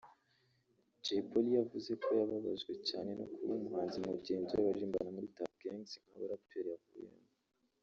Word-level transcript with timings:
Jay 1.03 1.21
Polly 1.29 1.51
yavuze 1.59 1.91
ko 2.03 2.09
yababajwe 2.19 2.73
cyane 2.89 3.11
no 3.19 3.25
kuba 3.33 3.51
umuhanzi 3.59 3.97
mugenzi 4.09 4.51
we 4.55 4.63
baririmbana 4.67 5.09
muri 5.15 5.27
Tuff 5.35 5.51
Gangz 5.61 5.91
nk’abaraperi 6.01 6.69
avuyemo 6.77 7.23